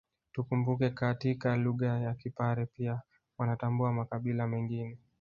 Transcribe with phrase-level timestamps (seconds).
[0.33, 3.01] Tukumbuke katika lugha ya Kipare pia
[3.37, 4.97] wanatambua makabila mengine